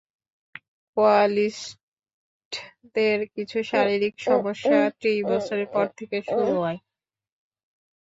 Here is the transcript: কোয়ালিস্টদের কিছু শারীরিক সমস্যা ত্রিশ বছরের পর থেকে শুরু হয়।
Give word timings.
কোয়ালিস্টদের 0.97 1.79
কিছু 3.35 3.57
শারীরিক 3.71 4.15
সমস্যা 4.27 4.77
ত্রিশ 4.99 5.19
বছরের 5.25 5.67
পর 5.73 5.85
থেকে 5.97 6.17
শুরু 6.27 6.53
হয়। 6.57 6.79